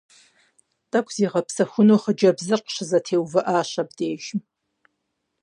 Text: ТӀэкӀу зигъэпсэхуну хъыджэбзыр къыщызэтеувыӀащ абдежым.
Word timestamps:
ТӀэкӀу 0.89 1.13
зигъэпсэхуну 1.15 1.99
хъыджэбзыр 2.03 2.61
къыщызэтеувыӀащ 2.65 3.71
абдежым. 3.81 4.39